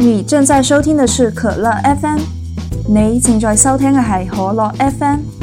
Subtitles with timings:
[0.00, 2.20] 你正在收听的是可乐 FM，
[2.88, 5.39] 你正在收听嘅系可乐 FM。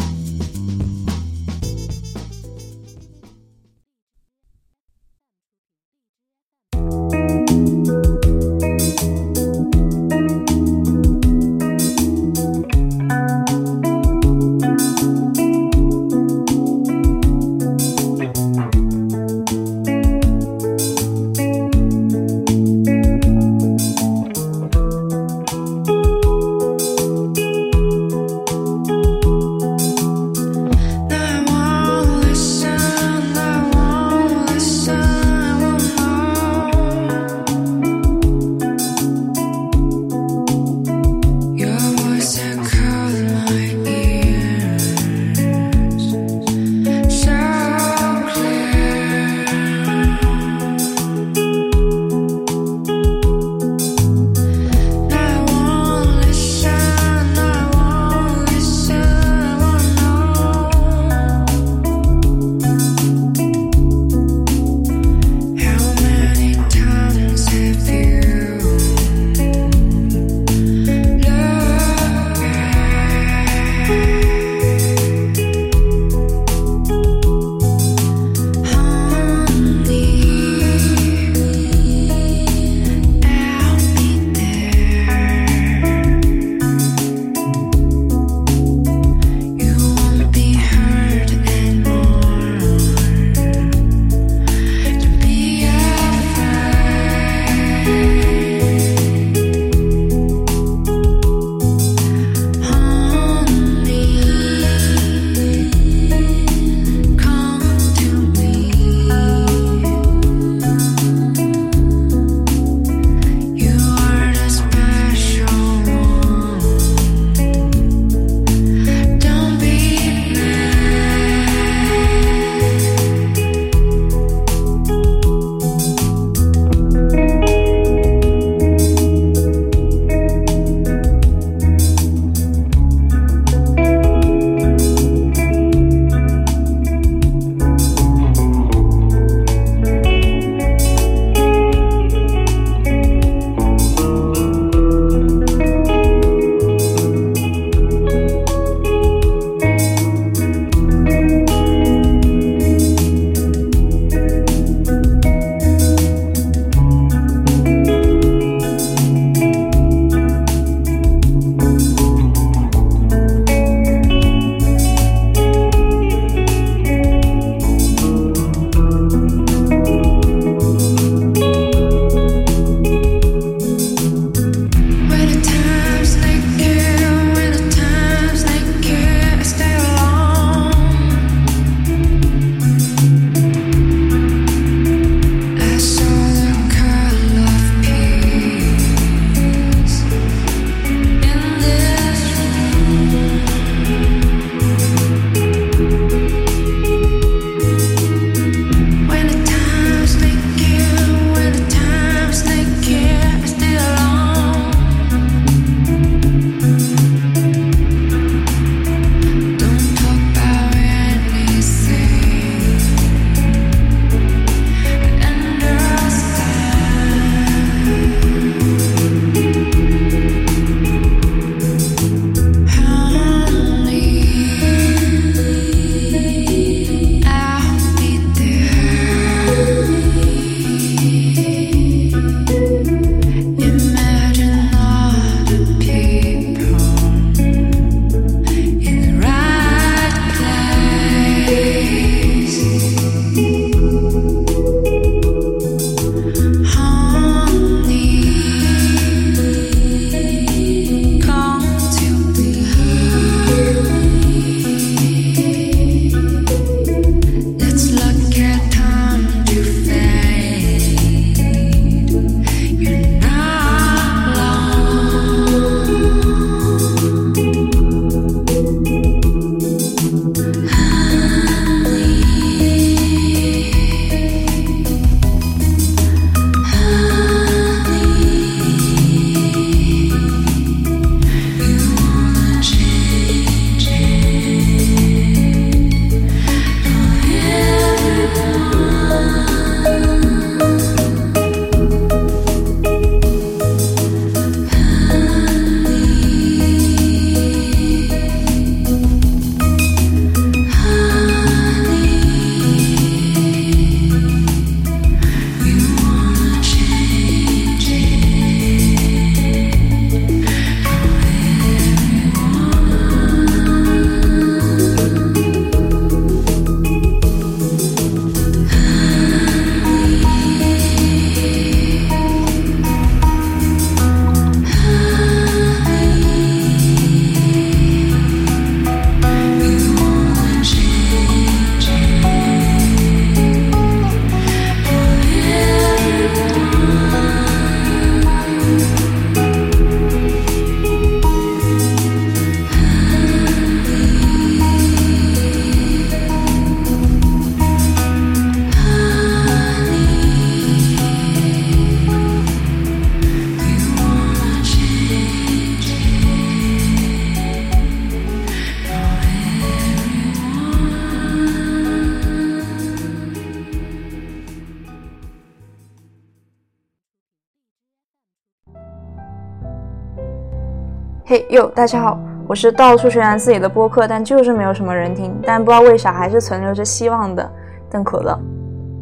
[371.78, 377.48] 大家好，我是到处宣传自己的播客，但就是没有什么人听，但不知道为啥还是存留着希望的
[377.88, 378.36] 邓可乐。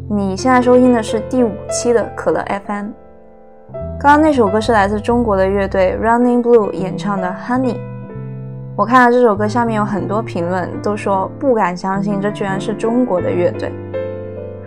[0.09, 2.87] 你现在收听的是第五期的可乐 FM。
[3.97, 7.77] 刚刚那首歌是来自中国的乐队 Running Blue 演唱的 Honey。
[8.75, 13.71] 我看到这首歌下面有很多评论，都说不敢相信这居然是中国的乐队。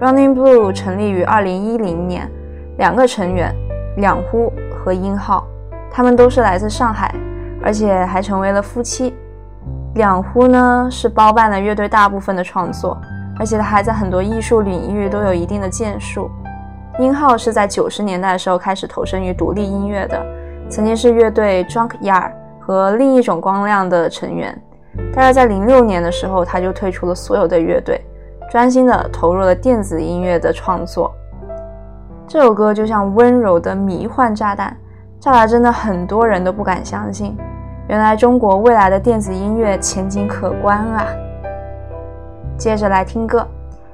[0.01, 2.27] Running Blue 成立于二零一零年，
[2.79, 3.55] 两个成员
[3.99, 5.47] 两呼和英浩，
[5.91, 7.15] 他们都是来自上海。
[7.63, 9.15] 而且还成为了夫妻。
[9.95, 12.97] 两呼呢是包办了乐队大部分的创作，
[13.39, 16.31] 而且他还在很多艺术领域都有一定的建树。
[16.99, 20.25] 英浩是在九十年代的时候开始投身于独立音乐的，
[20.69, 24.57] 曾经是乐队 Drunk Yard 和另一种光亮的成员。
[25.15, 28.05] 但是在零六年的时候，他就退出了所有的乐队，
[28.51, 31.13] 专心的投入了电子音乐的创作。
[32.27, 34.77] 这首歌就像温柔的迷幻炸弹。
[35.21, 37.37] 这来真的很多人都不敢相信，
[37.89, 41.07] 原来中国未来的电子音乐前景可观啊！
[42.57, 43.45] 接着来听歌，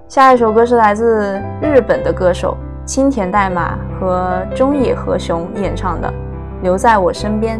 [0.06, 2.54] 下一首歌是来自日本的歌手
[2.84, 6.08] 青田代码和中野和雄演唱的
[6.62, 7.58] 《留在我身边》。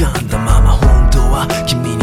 [0.00, 1.99] かんまま本当は君に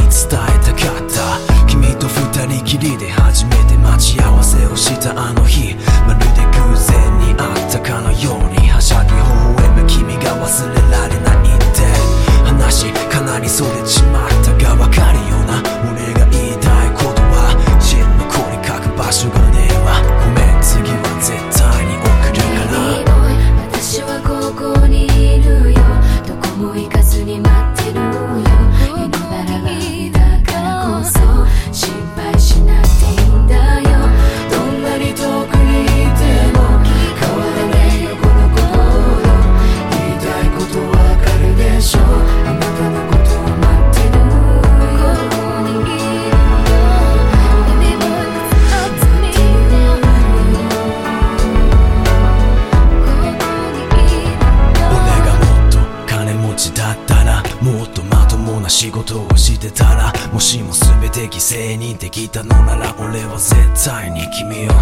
[63.87, 64.67] 際に君を。
[64.67, 64.75] だ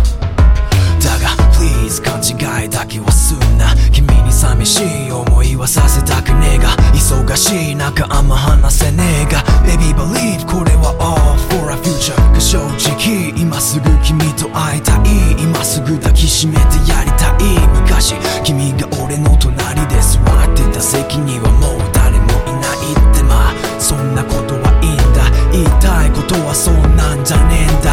[1.22, 3.76] が Please 勘違いだけはすんな。
[3.92, 6.70] 君に寂しい思いはさせたくねえが。
[6.92, 9.44] 忙しい中あんま話せねえが。
[9.62, 15.00] Baby believe これは all for a future が正直今すぐ君と会いたい。
[15.38, 17.62] 今すぐ抱きしめてやりたい。
[17.78, 23.22] 昔君が俺の隣で座ってた席にはもう誰もいないって。
[23.22, 25.30] まあそんなことはいいんだ。
[25.52, 27.85] 言いたいことはそんなんじゃねえんだ。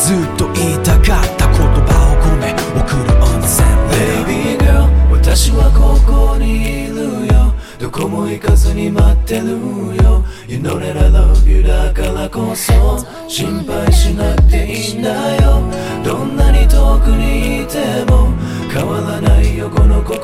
[0.00, 3.68] ずっと言いたかった言葉を込め送る温泉
[4.26, 7.54] Baby girl 私はここにいるよ。
[7.78, 9.46] どこも行かずに待ってる
[10.02, 10.24] よ。
[10.48, 12.98] You know that I love you だからこそ
[13.28, 15.62] 心配しなくていいんだよ。
[16.04, 18.32] どんなに遠くにいても
[18.72, 20.18] 変わらないよこの心。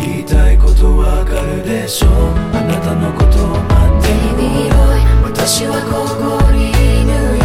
[0.00, 2.08] 言いたいことわかるでしょ。
[2.54, 4.08] あなたのことを待って
[4.40, 4.68] る。
[4.68, 4.74] よ
[5.24, 6.06] 私はこ
[6.40, 7.43] こにいるよ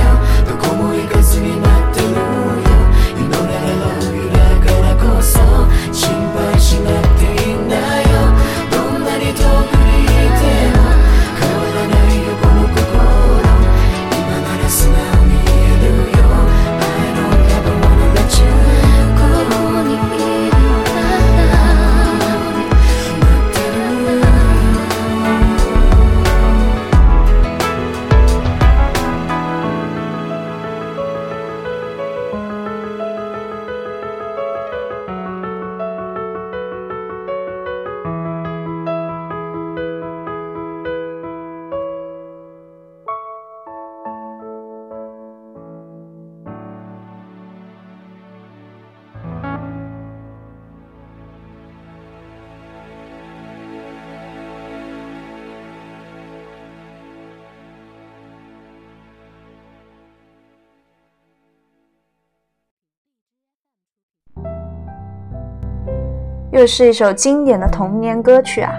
[66.60, 68.74] 又是一首经典的童年歌曲啊，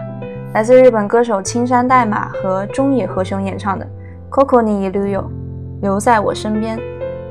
[0.53, 3.87] 来自日本歌手青山代码和中野和雄演唱的
[4.31, 5.21] 《Coco ni Iru yo》，
[5.81, 6.79] 留在我身边。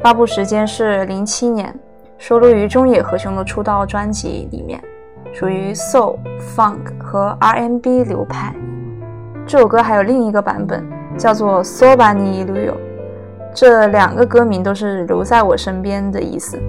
[0.02, 1.72] 发布时间是零七年，
[2.18, 4.84] 收录于中野和雄的出道专辑里面，
[5.32, 6.18] 属于 Soul、
[6.56, 8.52] Funk 和 R&B 流派。
[9.46, 10.84] 这首歌还有另一个版本，
[11.16, 12.74] 叫做《Soba ni Iru o》，
[13.54, 16.60] 这两个歌名都是留在我身边的意思。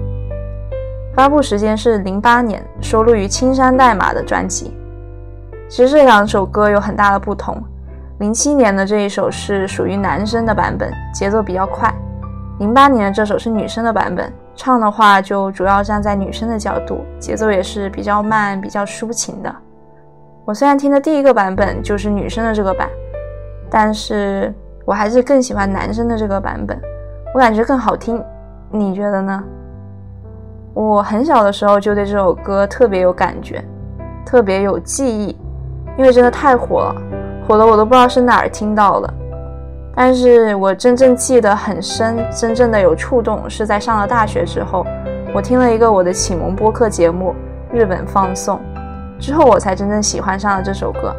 [1.13, 4.73] 发布时间是零八年，收录于青山代码的专辑。
[5.69, 7.61] 其实这两首歌有很大的不同。
[8.19, 11.89] 零七年的这一首是属于男生的版本，节奏比较快；
[12.59, 19.53] 零八年的这首是女生的版本，唱的话就主要站在女生的角度，节奏也是比较慢、比较抒情的。
[20.45, 22.87] 我虽然听的第一个版本就是女生的这个版，
[23.69, 24.53] 但是
[24.85, 26.79] 我还是更喜欢男生的这个版本，
[27.33, 28.23] 我感觉更好听。
[28.71, 29.43] 你觉得呢？
[30.73, 33.63] 我很小的时候就对这首歌特别有感觉，
[34.25, 35.37] 特别有记忆，
[35.97, 36.95] 因为真的太火了，
[37.47, 39.13] 火的我都不知道是哪儿听到的。
[39.93, 44.85] 但是我真正记得很深，真正的有触动是在上了大学之后，
[45.35, 47.35] 我听了一个我的启蒙播客节目
[47.75, 48.57] 《日本放送》，
[49.19, 51.13] 之后我才真正喜欢上了这首歌。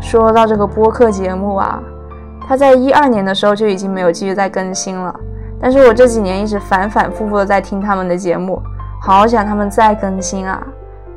[0.00, 1.80] 说到这个播客节目啊，
[2.48, 5.14] 它在一二年的时候就已经没有继续再更新了。
[5.60, 8.62] 但是我这几年一直反反复复的在听他们的节目，
[9.00, 10.64] 好想他们再更新啊！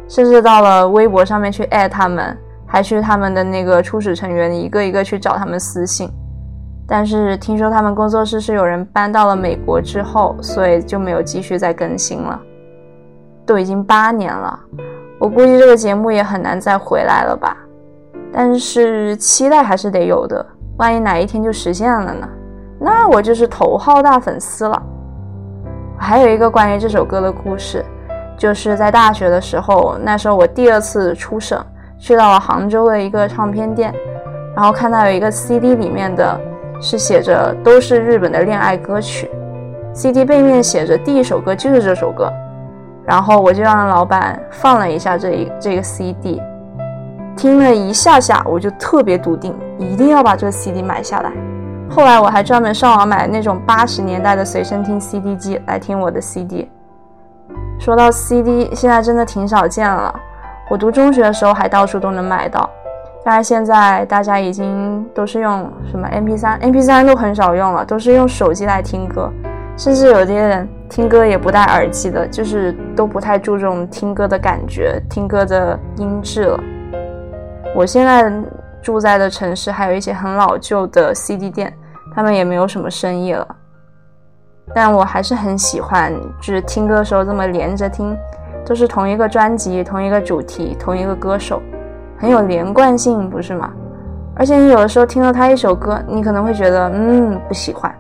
[0.08, 6.10] 甚至到了微博上面去艾他们，还去他们的那个初始成员一个一个去找他们私信。
[6.88, 12.40] 但是听说他们工作室是有人搬到了美国之后，所以就没有继续再更新了。
[13.46, 14.60] 都已经八年了，
[15.20, 17.56] 我估计这个节目也很难再回来了吧。
[18.34, 20.46] 但是期待还是得有的，
[20.78, 22.28] 万一哪一天就实现了呢？
[22.84, 24.82] 那我就是头号大粉丝了。
[26.00, 27.86] 还有一个关于这首歌的故事，
[28.36, 31.64] 就是在大学的时候，那时候我第二次出省，
[32.00, 33.94] 去到了杭州的一个唱片店，
[34.56, 36.40] 然后看到有一个 CD 里面的
[36.82, 39.30] 是写着都是日本的恋爱歌曲
[39.94, 42.34] ，CD 背面写着第一首歌就是这首歌，
[43.06, 46.42] 然后我就让老板放了一下这一这个 CD，
[47.38, 51.32] 听了一下下，我就特别笃定，一定要把这个 CD 买下来。
[51.92, 56.72] 后来我还专门上网买那种八十年代的随身听 CD 机来听我的 CD。
[57.78, 60.18] 说到 CD，现在真的挺少见了。
[60.70, 62.70] 我读中学的时候还到处都能买到，
[63.26, 69.30] 但是现在大家已经都是用什么 MP3，MP3 都很少用了，都是用手机来听歌，
[69.76, 76.58] 甚至有些人听歌也不戴耳机的，就是都不太注重听歌的感觉、听歌的音质了。
[77.76, 78.32] 我现在
[78.82, 81.74] 住在的城市还有一些很老旧的 CD 店。
[82.14, 83.48] 他们也没有什么生意了，
[84.74, 88.18] 但我还是很喜欢，就是听歌的时候这么连着听，
[88.66, 91.62] 都是同一个专辑、同一个主题、同一个歌手，
[92.18, 93.72] 很有连贯性，不是吗？
[94.36, 97.94] 而且你有的时候听了他一首歌，你可能会觉得嗯不喜欢，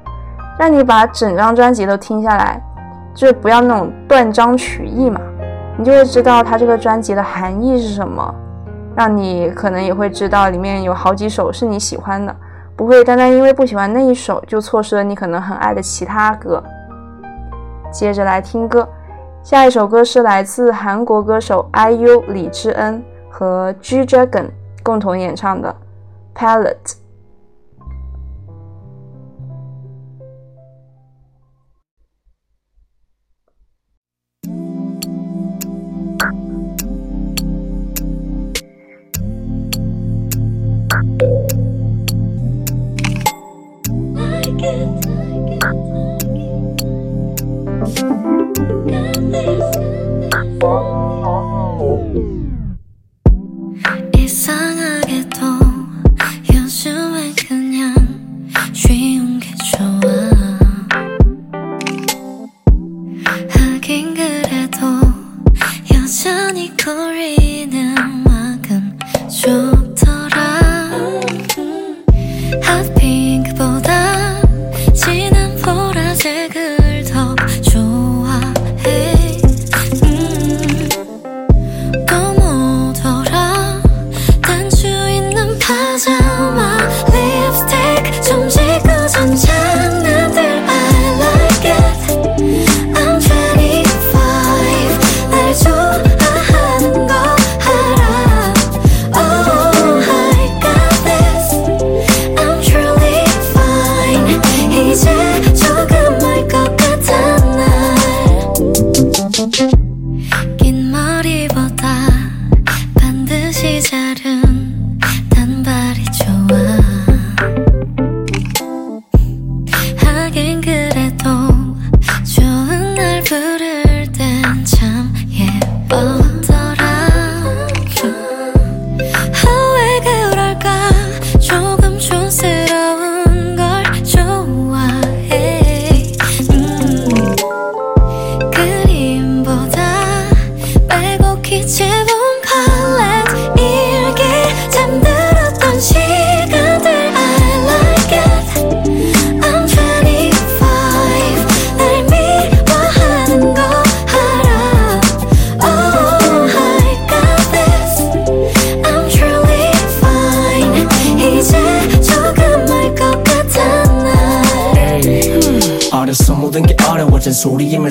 [0.60, 2.62] 让你把整张专辑都听下来，
[3.14, 5.22] 就是不要那种断章取义嘛，
[5.78, 8.34] 你就会知道他这个专辑的含义是什么，
[8.96, 12.36] 让你可能也会知道里面有好几首是你喜欢的。
[12.82, 16.64] 不会单单因为不喜欢那一首就错失了你可能很爱的其他歌。
[17.92, 18.90] 接着来听歌。
[19.44, 24.50] 下一首歌是来自韩国歌手 IU 李智恩和 G Dragon
[24.82, 25.76] 共同演唱的
[26.36, 26.76] 《Palette》。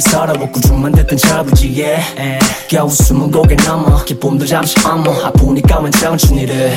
[0.01, 1.99] 삶을 살아먹고 좀만 듣던 저부지에.
[2.68, 6.77] 겨우 숨은 고개 넘어 기쁨도 잠시 어머 아프니까 웬 청춘이를.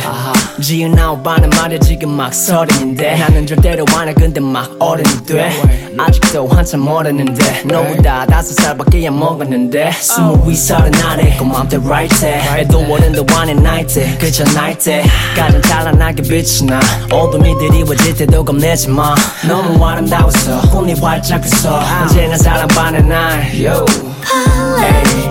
[0.62, 3.17] 지은 아홉 반은 말야 지금 막 서른인데.
[3.17, 4.13] 나는 절대로 안해.
[4.13, 5.52] 근데 막 어른이 돼.
[5.98, 7.63] 아직도 한참 모르는데.
[7.65, 9.91] 너보다 다섯 살밖에 안 먹었는데.
[10.00, 12.41] 스무 위 서른 아래 고맘대 right 해.
[12.60, 15.04] 해도 어른도 안해 나이 때 그저 나이 때
[15.36, 16.80] 가장 찬란하게 빛이 나.
[17.12, 19.13] 어둠이 드리워질 때도 겁내지 마.
[19.48, 23.43] 너무 아름다워서 꿈이 활짝 웃어 언제나 사랑받는 날.
[23.63, 23.86] Yo.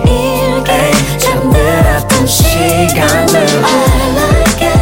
[0.07, 4.72] 일기 잠들었던 시간들 I like it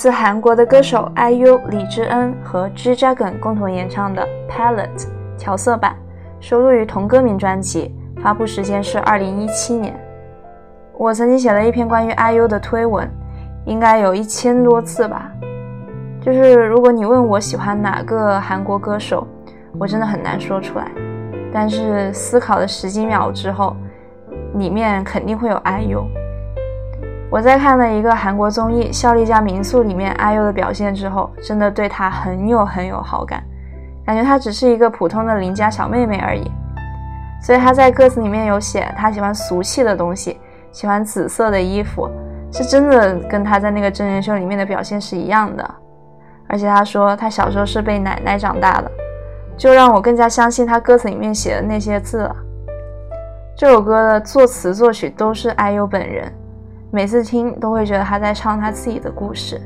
[0.00, 4.86] 自韩国的歌手 IU 李智恩和 G Dragon 共同演唱的《Palette》
[5.36, 5.94] 调色版，
[6.40, 9.94] 收录于同歌名专辑，发布时间是二零一七年。
[10.96, 13.06] 我曾经写了一篇关于 IU 的推文，
[13.66, 15.30] 应该有一千多次吧。
[16.22, 19.26] 就是如果你问我喜欢哪个韩国歌手，
[19.78, 20.90] 我真的很难说出来。
[21.52, 23.76] 但是思考了十几秒之后，
[24.54, 26.06] 里面肯定会有 IU。
[27.30, 33.40] 我在看了一个韩国综艺《效力家民宿》里面 IU 的表现之后，真的对她很有很有好感，
[34.04, 36.50] 感觉她只是一个普通的邻家小妹妹而已。
[37.40, 40.40] 所以她在歌词里面有写，她喜欢俗气的东西，
[40.72, 42.10] 喜欢紫色的衣服，
[42.52, 45.74] 是真的跟她在那个真人秀里面的表现是一样的。
[46.48, 48.90] 而且她说她小时候是被奶奶长大的，
[49.56, 52.36] 就让我更加相信她歌词里面写的那些字了。
[53.56, 56.32] 这首歌的作词作曲都是 IU 本人。
[56.92, 59.60] 每次听都会觉得他在唱他自己的故事。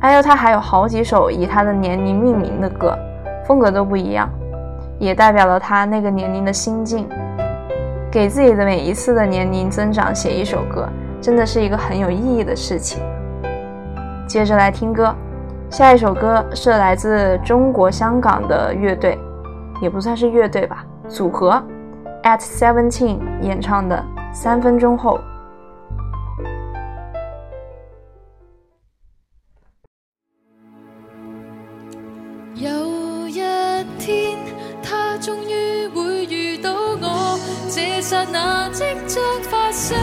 [0.00, 2.98] 还有他还有好几首以他的年龄命名的歌，
[3.46, 4.28] 风格都不一样，
[4.98, 7.08] 也代表了他那个年龄的心境。
[8.10, 10.88] 给自己的每一次的年龄增长写一首歌，
[11.20, 13.00] 真的是一个很有意义的事情。
[14.26, 15.14] 接着来听歌，
[15.70, 19.16] 下一首歌是来自中国香港的乐队，
[19.80, 21.62] 也不算是乐队吧，组合
[22.24, 23.96] At Seventeen 演唱的
[24.34, 25.18] 《三分钟后》。
[38.32, 39.96] 那即將發生，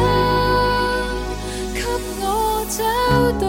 [1.74, 1.82] 給
[2.20, 2.84] 我找
[3.40, 3.44] 到。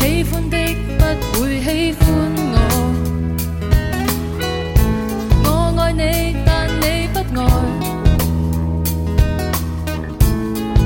[0.00, 0.54] 喜歡的
[1.32, 2.00] 不會喜歡
[2.52, 2.56] 我，
[5.44, 5.46] 我
[5.82, 6.02] 愛你，
[6.46, 6.48] 但
[6.80, 7.42] 你不愛。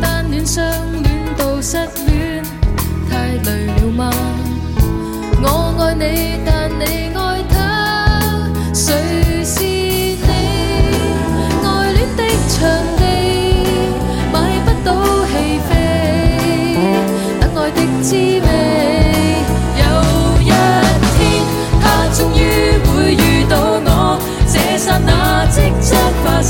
[0.00, 1.04] 單戀相戀
[1.36, 2.08] 到失戀，
[3.08, 3.10] 太
[3.44, 4.10] 累了吗？
[5.42, 5.46] 我
[5.80, 6.04] 愛你，
[6.44, 6.82] 但你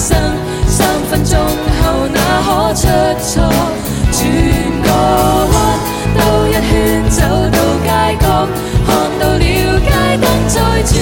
[0.01, 0.17] 生，
[0.67, 2.89] 三分钟后那可出
[3.21, 3.43] 错？
[4.11, 4.19] 转
[4.83, 4.89] 个
[5.53, 5.55] 弯，
[6.17, 7.21] 兜一圈走
[7.53, 7.87] 到街
[8.19, 8.25] 角，
[8.87, 8.89] 看
[9.21, 10.97] 到了街灯再转，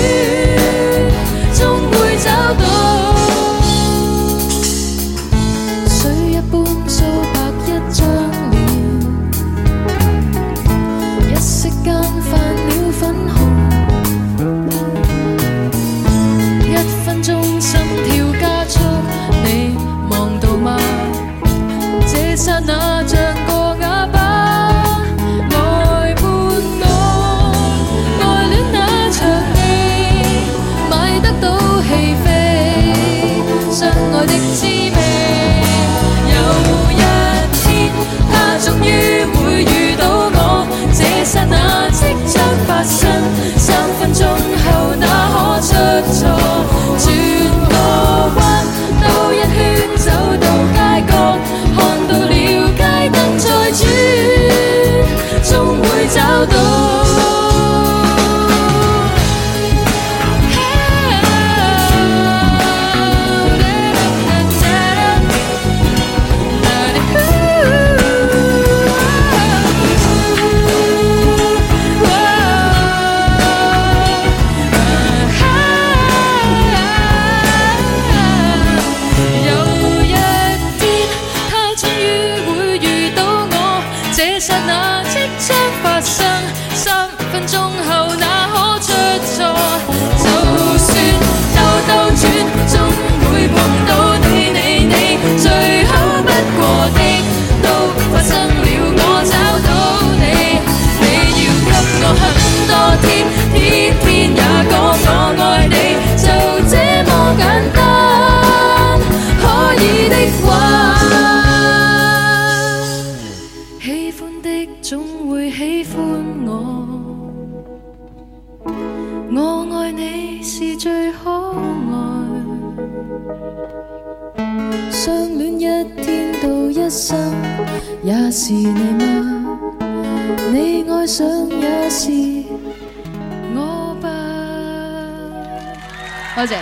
[136.39, 136.55] 多謝。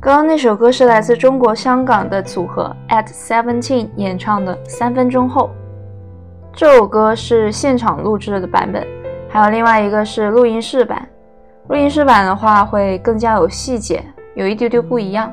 [0.00, 5.50] 刚刚那首歌是来自中国香港的组合 At Seventeen 演唱的《三分钟后》。
[6.56, 8.84] 这首歌是现场录制的版本，
[9.30, 11.08] 还有另外一个是录音室版。
[11.68, 15.32] 录音室版的话会更加有细节，有一丢丢不一样，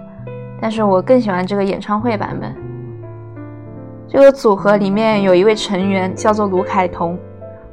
[0.62, 2.56] 但是我更喜欢这个演唱会版本。
[4.12, 7.16] 这个组合里面有一位成员叫做卢凯彤，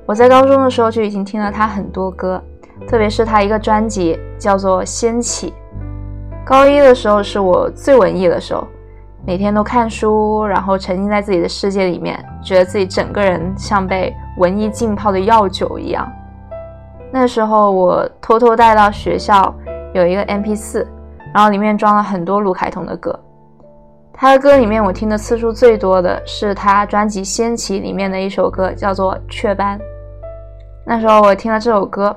[0.05, 2.43] 我在高中的时候就已经听了他很多歌，
[2.87, 5.51] 特别是他一个专辑叫做《掀起》。
[6.45, 8.69] 高一的时候是我最文艺的时候，
[9.27, 16.07] 每天都看书，然后沉浸在自己的世界里面，觉得自己整个人像被文艺浸泡的药酒一样。
[17.11, 19.55] 那时候我偷偷带到学校
[19.95, 20.85] 有一个 MP4，
[21.33, 23.19] 然后里面装了很多卢凯彤的歌。
[24.19, 29.79] 他的歌里面我听的次数最多的是他专辑《掀起》里面的一首歌，叫做《雀斑》。
[30.87, 32.17] 那时候我听了这首歌，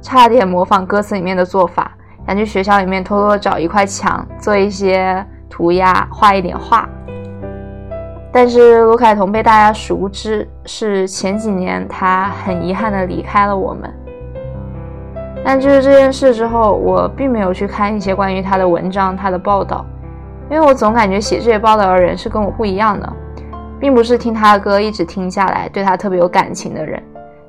[0.00, 1.90] 差点模仿歌词里面的做法，
[2.24, 6.88] 想去学校里面偷偷找一块墙做一些涂鸦，画一点画。
[8.30, 13.92] 但是卢凯彤被大家熟知是前几年他很遗憾的离开了我们。
[15.44, 19.84] 但就是这件事之后，我并没有去看一些关于他的文章、他的报道，
[20.50, 23.12] 因为我总感觉写这些报道的人是跟我不一样的，
[23.78, 27.00] 并不是听他的歌一直听下来对他特别有感情的人，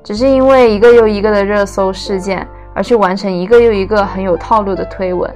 [0.04, 5.28] 只是因为一个又一个的热搜事件而去完成一个又一个很有套路的推文。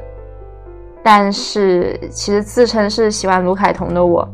[1.03, 4.29] 但是其实自称是喜欢卢凯彤的我，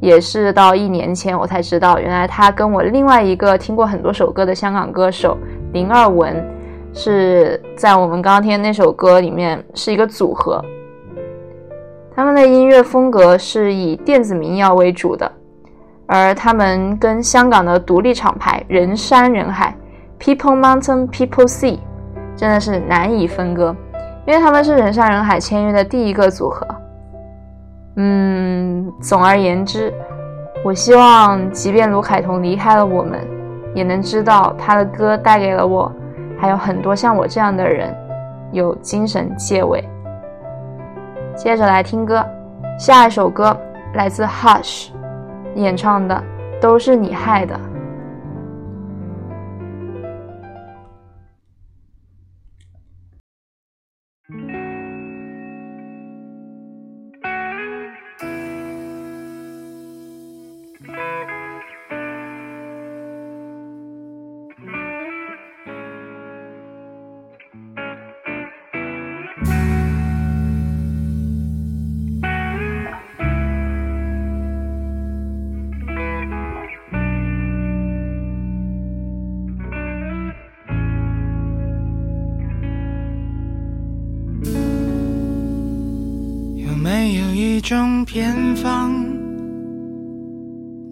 [0.00, 5.38] 也是到一年前我才知道，原来他跟我另外一个听过很多首歌的香港歌手
[5.72, 6.44] 林二文。
[6.96, 10.64] 是在我们刚刚听那首歌里面是一个组合，
[12.16, 15.30] 他们的音乐风格是以电子民谣为主的，
[16.06, 19.76] 而他们跟香港的独立厂牌人山人海
[20.20, 21.78] （People Mountain People Sea）
[22.36, 23.74] 真的是难以分割，
[24.26, 26.64] 因为他们是人山人海签约的第一个组合。
[27.96, 29.92] 嗯，总而言之，
[30.64, 33.20] 我希望即便卢凯彤离开了我们，
[33.74, 35.90] 也能知道他的歌带给了我。
[36.38, 37.92] 还有很多像我这样的人，
[38.52, 39.82] 有精神借位。
[41.36, 42.24] 接着来听歌，
[42.78, 43.56] 下一首歌
[43.94, 44.88] 来自 Hush
[45.56, 46.14] 演唱的
[46.60, 47.54] 《都是你害的》。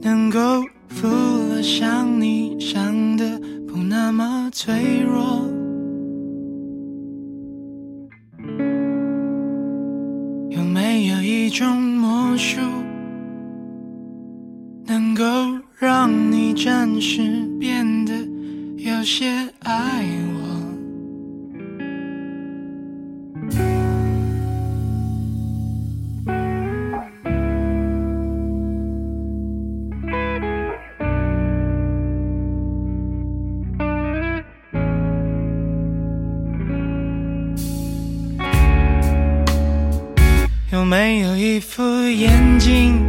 [0.03, 5.49] 能够服了像你想的不那么脆弱。
[10.51, 12.61] 有没有一种魔术，
[14.87, 15.23] 能够
[15.79, 18.13] 让你暂时变得
[18.79, 20.05] 有些爱
[41.75, 43.02] 副眼镜？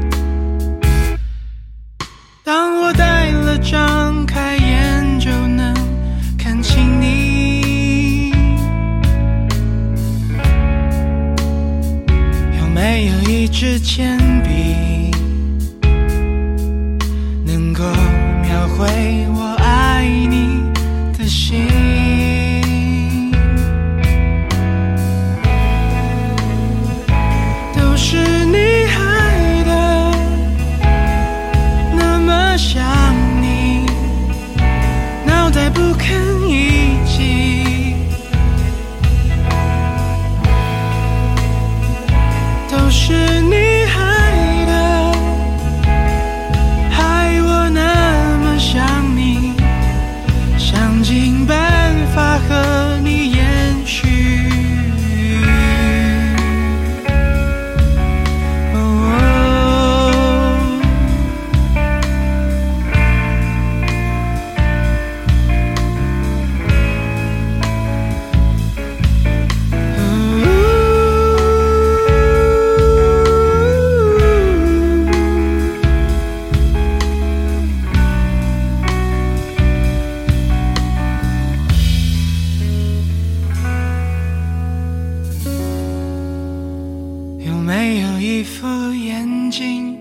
[88.33, 88.65] 一副
[88.95, 89.95] 眼镜？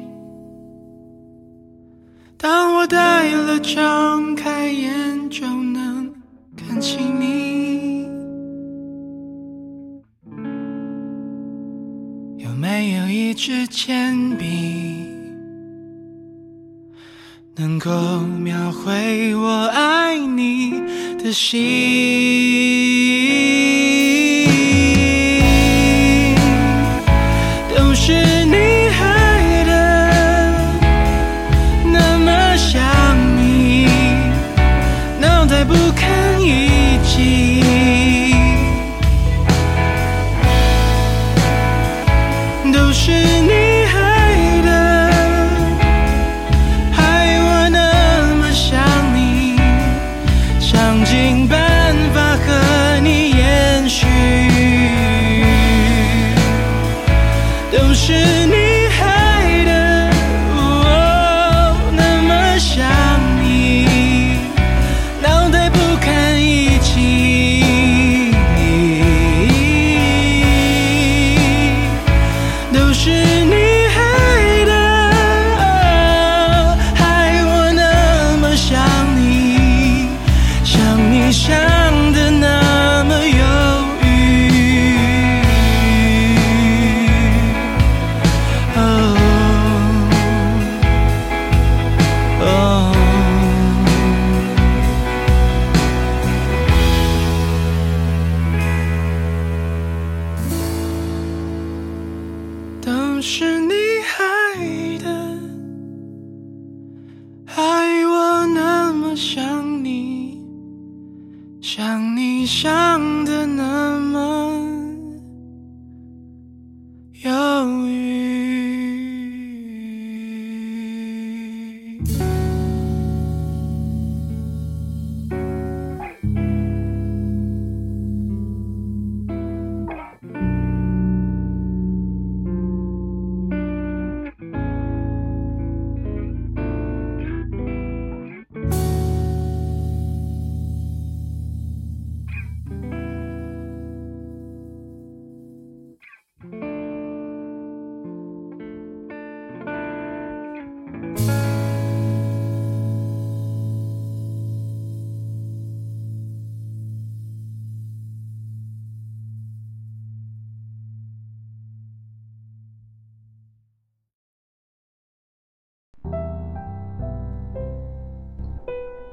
[2.38, 6.10] 当我戴了，张开眼就能
[6.56, 8.06] 看清你。
[12.38, 15.06] 有没有一支铅笔，
[17.54, 17.90] 能够
[18.40, 20.80] 描绘我爱你
[21.22, 23.01] 的心？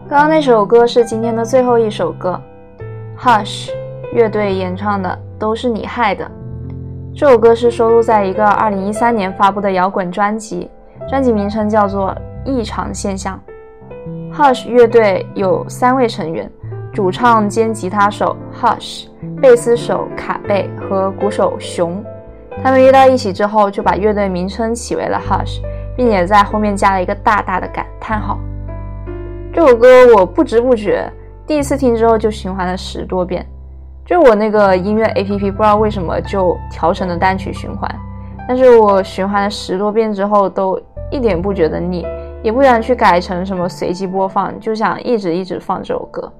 [0.09, 2.41] 刚刚那首歌是今天的最后一首歌
[3.15, 3.69] ，Hush
[4.11, 5.07] 乐队演唱的
[5.39, 6.25] 《都是你害的》。
[7.15, 10.67] 这首歌是收录在一个2013年发布的摇滚专辑，
[11.07, 12.09] 专辑名称叫做
[12.49, 13.39] 《异常现象》。
[14.35, 16.51] Hush 乐队有三位成员，
[16.91, 19.05] 主唱兼吉他手 Hush、
[19.39, 22.03] 贝斯手卡贝和鼓手熊。
[22.63, 25.59] 他们约到一起之后，就把乐队名称起为了 Hush，
[25.95, 28.39] 并且在后面加了一个大大的感叹号。
[29.60, 31.12] 这首歌我不知不觉
[31.45, 33.45] 第一次听之后就循环了十多遍，
[34.05, 37.93] 就我那个音乐 APP 不知道为什么就调成了单曲循环，
[38.47, 40.81] 但是我循环了十多遍之后都
[41.12, 42.07] 一点不觉得腻，
[42.41, 46.31] 也不想去改成什么随机播放，就想一直一直放这首歌，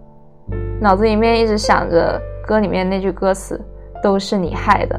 [0.80, 2.18] 脑子里面一直想着
[2.48, 3.60] 歌里面那句歌词
[4.02, 4.98] 都是你害的，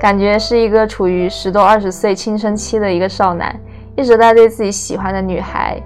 [0.00, 3.54] 感觉是一个处于十多二十岁青春期的一个少男，
[3.94, 5.78] 一直在对自己喜欢的女孩。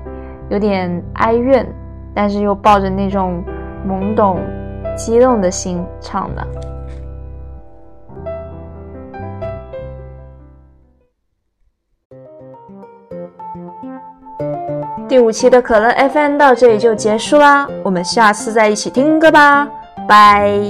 [0.50, 1.66] 有点哀怨，
[2.14, 3.42] 但是又抱着那种
[3.88, 4.40] 懵懂、
[4.96, 6.46] 激动的心唱的。
[15.08, 19.68] 第五期的可乐 FM 到这里就结束啦，我们下次再一起听歌吧，
[20.06, 20.60] 拜。